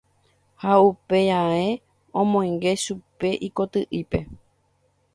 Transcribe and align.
Ha 0.61 0.71
upéi 0.87 1.29
ae 1.41 1.67
omoinge 2.19 2.71
chupe 2.83 3.29
ikoty'ípe. 3.47 4.19